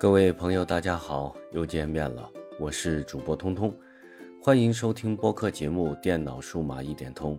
[0.00, 3.74] 各位朋友，大家好，又见面了，我是主播通通，
[4.40, 7.36] 欢迎收听播客节目《电脑数码一点通》。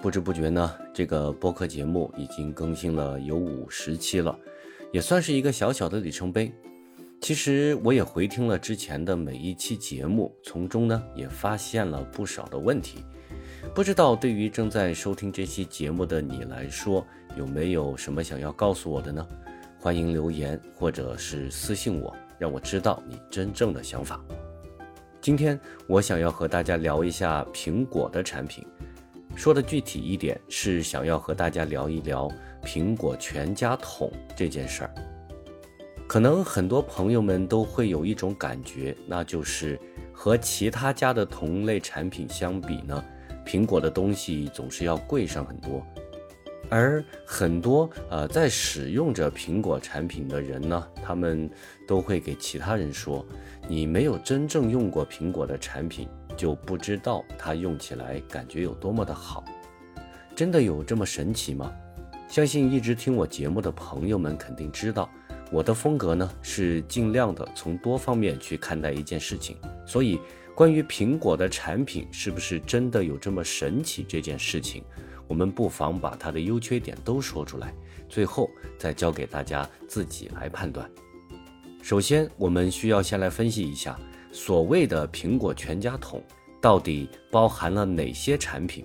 [0.00, 4.34] 不知不觉呢，这个播客节目已经更新了有五十期了，
[4.90, 6.50] 也算是一个小小的里程碑。
[7.20, 13.04] 其实我也回听了之前的每一期节目，从中呢也发现了不少的问题。
[13.74, 17.06] 不知道对于正在收听这期节目的你来说，
[17.36, 19.26] 有没有什么想要告诉我的呢？
[19.78, 24.20] 欢迎留言或者是私信我，让我知道你真正的想法。
[25.20, 28.66] 今天我想要和大家聊一下苹果的产品，
[29.36, 32.28] 说的具体一点是想要和大家聊一聊
[32.64, 34.94] 苹果全家桶这件事儿。
[36.08, 39.78] 可能很多朋友们都会有一种感觉，那就是
[40.12, 43.04] 和其他家的同类产品相比呢，
[43.44, 45.84] 苹果的东西总是要贵上很多。
[46.68, 51.48] 而很多呃在使用着苹果产品的人呢，他们
[51.86, 53.24] 都会给其他人说
[53.68, 59.44] ：“你没有真正用过苹果的产品，就不知道它用起来感觉有多么的好。”
[60.34, 61.72] 真的有这么神奇吗？
[62.28, 65.08] 相信一直听我节目的朋友们肯定知道，
[65.52, 69.56] 我的风格呢是尽量的从多方面去看待一件事情。
[69.86, 70.18] 所以，
[70.54, 74.82] 关于苹果的产品是不是真的有这么神奇这件事情。
[75.28, 77.74] 我们不妨把它的优缺点都说出来，
[78.08, 80.88] 最后再交给大家自己来判断。
[81.82, 83.98] 首先，我们需要先来分析一下
[84.32, 86.22] 所谓的苹果全家桶
[86.60, 88.84] 到底包含了哪些产品。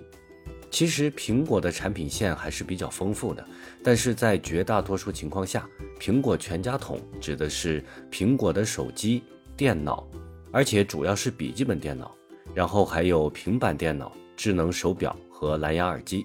[0.70, 3.46] 其实，苹果的产品线还是比较丰富的，
[3.84, 5.68] 但是在绝大多数情况下，
[6.00, 9.22] 苹果全家桶指的是苹果的手机、
[9.54, 10.08] 电脑，
[10.50, 12.14] 而且主要是笔记本电脑，
[12.54, 14.10] 然后还有平板电脑、
[14.42, 15.16] 智能手表。
[15.42, 16.24] 和蓝牙耳机，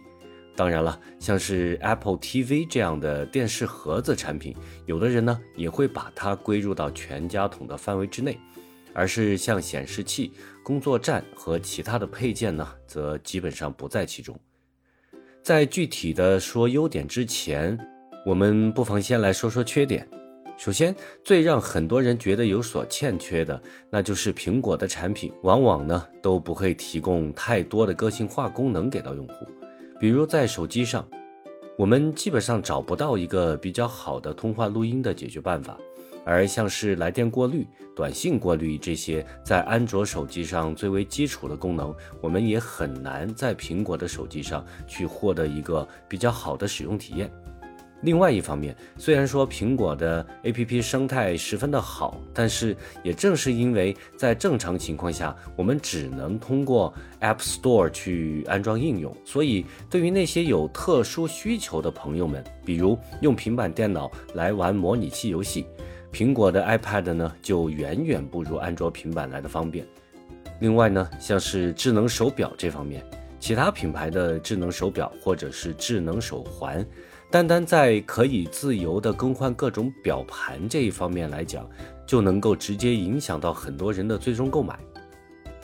[0.55, 8.37] 当然了，像是 Apple TV 这样的电视盒子产品，有的人呢也会把它归入到全家桶的范围之内，
[8.93, 10.31] 而是像显示器、
[10.63, 14.39] 工作站和其他的配件呢，则基本上不在其中。
[15.41, 17.75] 在具体的说优点之前，
[18.23, 20.07] 我们不妨先来说说缺点。
[20.57, 29.47] 首先，最让很多人觉得有所欠缺的，那就是苹果的产品往往呢都不会提供太多的个性化功能给到用户。
[29.99, 31.07] 比如在手机上，
[31.77, 35.77] 我们基本上找不到一个比较好的通话录音的解决办法，
[36.25, 47.31] 而像是来电过滤、短信过滤这些在安卓手机上最为基础的功能，我们也很难在苹果的手机上去获得一个比较好的使用体验。
[48.01, 65.65] 另外一方面，虽然说苹果的 APP 生态十分的好，但是也正是因为在正常情况下，我们只能通过 App Store 去安装应用，所以对于那些有特殊需求的朋友们，比如用平板电脑来玩模拟器游戏，
[66.13, 69.83] 苹果的 iPad 呢就远远不如安卓平板来的方便。
[70.59, 73.03] 另外呢，像是智能手表这方面，
[73.39, 76.85] 其他品牌的智能手表或者是智能手环。
[77.29, 81.69] 单单在可以自由的更换各种表盘这一方面来讲，
[82.05, 84.79] 就能够直接影响到很多人的最终购买。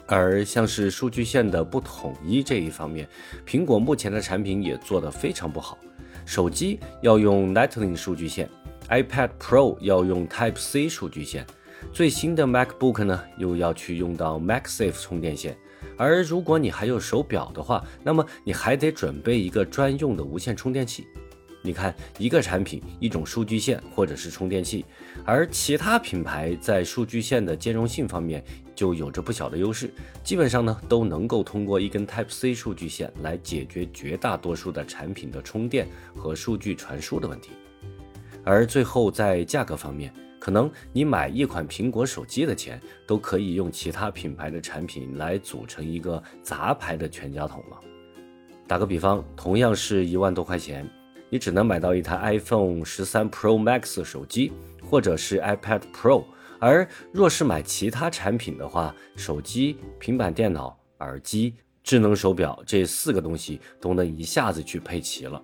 [0.05, 3.07] 而像是数据线的不统一这一方面，
[3.47, 5.77] 苹果目前的产品也做得非常不好。
[6.25, 8.49] 手机要用 Lightning 数据线
[8.89, 11.47] ，iPad Pro 要用 Type C 数据线，
[11.93, 15.57] 最新的 MacBook 呢又要去用到 MagSafe 充电线。
[15.97, 21.07] 而如果你还有手表的话，那么你还得准备一个专用的无线充电器。
[21.65, 24.83] 你看，一个产品一种数据线或者是充电器，
[25.23, 28.43] 而其他品牌在数据线的兼容性方面
[28.75, 29.89] 就有着不小的优势，
[30.25, 37.51] 基本上呢都能够通过一根 Type C 数据线来解决绝大多数的产品的充电和数据传输的问题。
[38.43, 42.77] 而最后在价格方面，可能你买一款苹果手机的钱
[43.07, 47.79] 都可以用其他品牌的产品来组成一个杂牌的全家桶了。
[48.67, 50.85] 打个比方，同样是一万多块钱。
[51.29, 54.51] 你只能买到一台 iPhone 十三 Pro Max 手机，
[54.85, 56.25] 或者是 iPad Pro。
[56.59, 61.55] 而若是买其他产品的话，手机、平板电脑、耳机、
[61.85, 65.41] 智能手表这四个东西都能一下子去配齐了。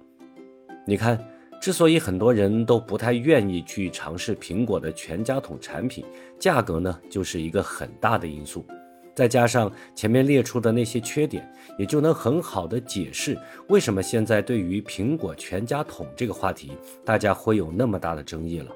[0.85, 1.17] 你看，
[1.59, 6.05] 之所以很多人都不太愿意去尝试苹果的全家桶产品，
[6.39, 8.65] 价格呢就是一个很大的因素。
[9.13, 11.45] 再加上前面列出的那些缺点，
[11.77, 16.71] 也就能很好的解释为什么现在对于苹果全家桶这个话题，
[17.03, 18.71] 大家会有那么大的争议了。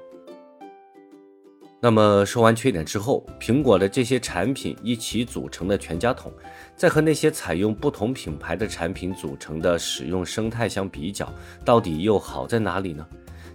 [1.84, 6.32] 那么说完缺点之后，苹果的这些产品一起组成的全家桶，
[6.74, 11.30] 再和那些采用不同品牌的产品组成的使用生态相比较，
[11.62, 13.06] 到底又好在哪里呢？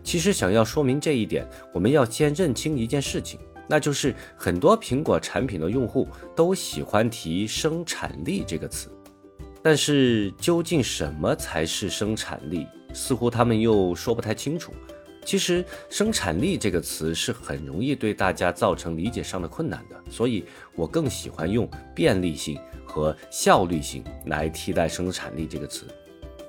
[0.04, 1.44] 其实想要说明这一点，
[1.74, 8.92] 我们要先认清一件事情，那就是很多苹果产品的用户都喜欢提生产力这个词，
[9.64, 14.72] 但是究竟什么才是生产力，似乎他们又说不太清楚。
[15.25, 20.45] 其实生产力这个词是很容易对大家造成理解上的困难的，所以
[20.75, 25.86] 我更喜欢用便利性和效率性来替代生产力这个词。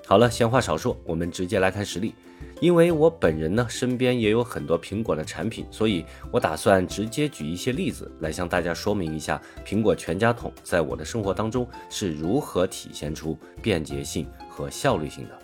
[0.06, 2.14] 好了，闲话少说，我们直接来看实例。
[2.58, 15.38] 因为我本人呢身边也有很多苹果的产品，所以我打算直接举一些例子来向大家说明一下苹果全家桶在我的生活当中是如何体现出便捷性和效率性的。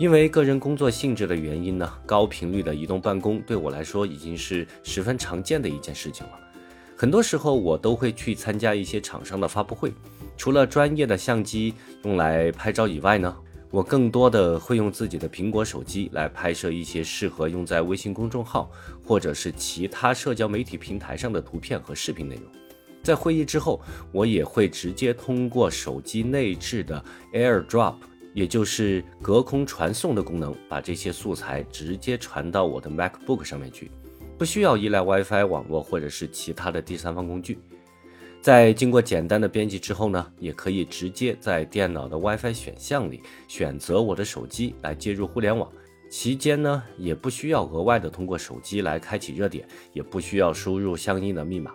[0.00, 6.32] 因为个人工作性质的原因呢，高频率的移动办公对我来说已经是十分常见的一件事情了。
[6.96, 9.92] 很多时候我都会去参加一些厂商的发布会，
[10.38, 11.74] 除了专业的相机
[12.04, 13.36] 用来拍照以外呢，
[13.70, 18.70] 我更多的会用自己的苹果手机来拍摄一些适合用在微信公众号
[19.04, 22.44] 或者是其他社交媒体平台上的图片和视频内容。
[23.02, 23.78] 在会议之后，
[24.12, 27.04] 我也会直接通过手机内置的
[27.34, 27.96] AirDrop。
[28.32, 33.90] 也就是隔空传送的功能，把这些素材直接传到我的 MacBook 上面去，
[34.38, 37.58] 不需要依赖 WiFi 网络或者是其他的第三方工具。
[38.40, 45.70] 在经过简单的编辑之后呢，也可以直接在电脑的 WiFi 选项里选择我的手机来接入互联网。
[46.08, 51.70] 期间呢，也不需要额外的通过手机来开启热点，也不需要输入相应的密码。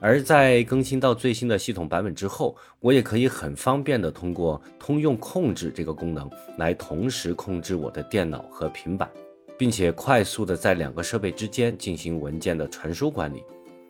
[0.00, 9.10] 而在更新到最新的系统版本之后，我也可以很方便的通过通用控制这个功能来同时控制我的电脑和平板，
[9.58, 13.44] 并且快速的在两个设备之间进行文件的传输管理。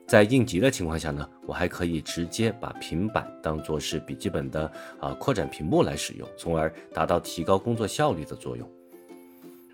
[0.08, 4.68] 在应急的情况下呢，我还可以直接把平板当做是笔记本的
[4.98, 8.68] 啊扩展屏幕来使用，从而达到提高工作效率的作用。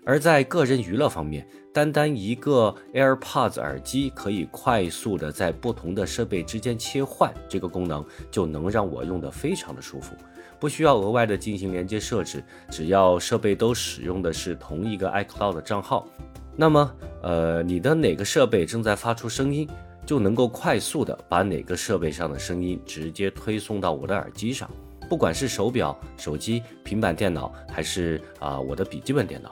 [0.07, 10.15] 而在个人娱乐方面，单单一个 AirPods 耳机可以快速的在不同的设备之间切换，这个功能就能让我用的非常的舒服，
[10.61, 16.07] 不需要额外的进行连接设置，只要设备都使用的是同一个 iCloud 账号，
[16.55, 19.67] 那么呃你的哪个设备正在发出声音，
[20.05, 24.71] 就能够快速的把哪个设备上的声音直接推送到我的耳机上，
[25.09, 29.51] 不管是手表、手机、平板电脑，还是啊我的笔记本电脑。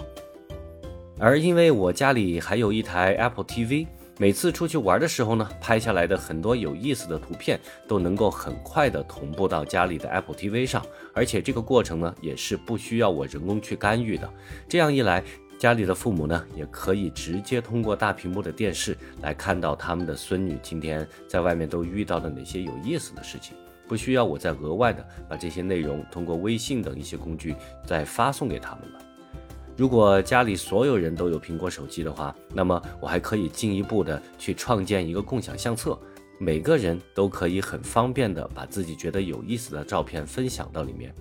[1.18, 14.30] 而因为我家里还有一台 Apple TV，每次出去玩的时候呢，拍下来的很多有意思的图片都能够很快的同步到家里的 Apple TV 上，而且这个过程呢也是不需要我人工去干预的。
[14.68, 15.24] 这样一来，
[15.58, 23.56] 家里的父母呢也可以直接通过大屏幕的电视来看到他们的孙女今天在外面都遇到了哪些有意思的事情，
[23.88, 29.00] 不需要我再额外的把这些内容通过微信等一些工具再发送给他们了。
[29.78, 36.00] 如果家里所有人都有苹果手机的话，那么我还可以进一步的去创建一个共享相册，
[36.40, 41.14] 每个人都可以很方便的把自己觉得有意思的照片分享到里面。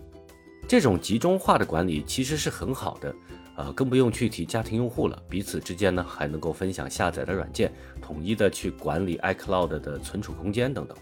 [0.69, 3.15] 这种集中化的管理其实是很好的，
[3.57, 10.97] 呃，更不用去提家庭用户了，彼此之间呢还能够分享下载的软件，统一的去管理 iCloud 的存储空间等等。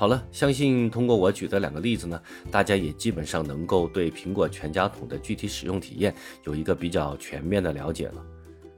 [0.00, 2.18] 好了，相信通过我举的两个例子呢，
[2.50, 6.14] 大家也基本上能够对苹果全家桶的具体使用体验
[6.44, 8.24] 有一个比较全面的了解了。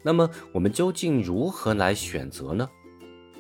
[0.03, 2.69] 那么我们究竟如何来选择呢？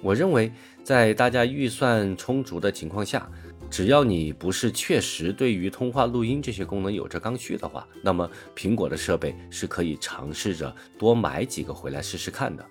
[0.00, 0.52] 我认为，
[0.84, 3.28] 在大家预算充足的情况下，
[3.68, 12.64] 只要你不是确实对于通话录音这些功能有着刚需的话，那么苹果的设备是可以尝试着多买几个回来试试看的。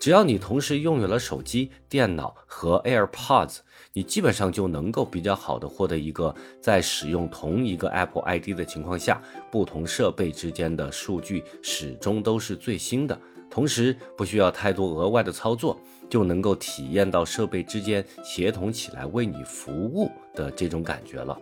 [0.00, 3.58] 只要你同时拥有了手机、电脑和 AirPods，
[3.92, 15.76] 你基本上就能够比较好的获得一个在使用同一个 Apple ID 的情况下，不同设备之间的数据始终都是最新的，同时不需要太多额外的操作，
[16.08, 21.36] 就能够体验到设备之间协同起来为你服务的这种感觉了。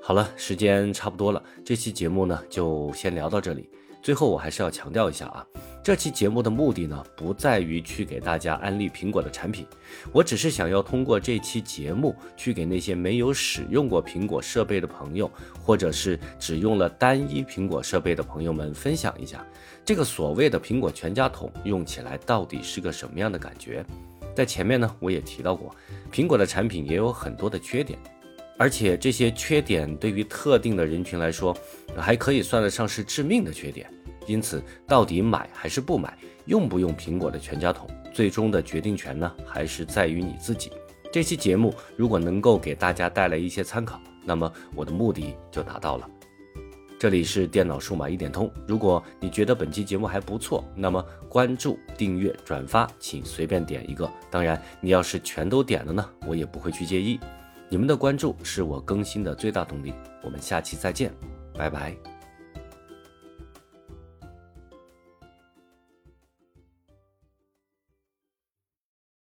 [0.00, 3.68] 好了，时间差不多了，这期节目呢就先聊到这里。
[4.02, 5.46] 最后，我还是要强调一下啊，
[5.80, 9.64] 这期节目的目的呢，不在于去给大家安利苹果的产品，
[10.10, 15.30] 我只是想要通过这期节目，去给那些没有使用过苹果设备的朋友，
[15.62, 19.46] 或者是只用了单一苹果设备的朋友们分享一下，
[19.84, 23.84] 这个所谓的苹果全家桶用起来到底是个什么样的感觉。
[24.34, 25.72] 在前面呢，我也提到过，
[26.10, 27.96] 苹果的产品也有很多的缺点。
[28.58, 31.56] 而且这些缺点对于特定的人群来说
[31.96, 33.90] 还可以算得上是致命的缺点。
[34.26, 36.16] 因此到底买还是不买
[36.46, 40.70] 用不用苹果的全家桶最终的决定权呢还是在于你自己。
[41.12, 46.08] 这期节目如果能够给大家带来一些参考那么我的目的就达到了。
[46.98, 54.08] 这里是电脑数码一点通如果你觉得本期节目还不错那么关注订阅转发请随便点一个。
[54.30, 57.18] 当然你要是全都点了呢我也不会去介意。
[57.72, 59.94] 你们的关注是我更新的最大动力。
[60.22, 61.10] 我们下期再见
[61.54, 62.11] 拜拜。